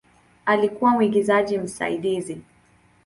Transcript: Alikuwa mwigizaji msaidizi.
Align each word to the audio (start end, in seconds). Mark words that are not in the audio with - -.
Alikuwa 0.45 0.91
mwigizaji 0.91 1.57
msaidizi. 1.57 2.41